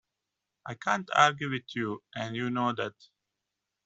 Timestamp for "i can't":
0.65-1.07